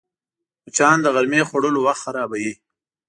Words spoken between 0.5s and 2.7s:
مچان د غرمې خوړلو وخت خرابوي